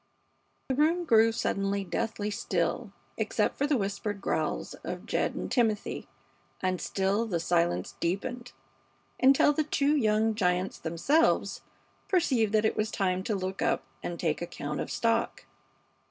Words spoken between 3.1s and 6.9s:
except for the whispered growls of Jed and Timothy, and